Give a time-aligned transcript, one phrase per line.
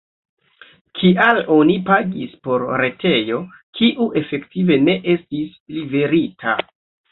[0.99, 3.39] Kial oni pagis por retejo,
[3.81, 6.59] kiu efektive ne estis liverita?